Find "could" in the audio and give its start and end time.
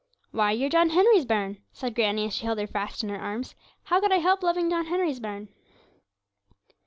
4.01-4.11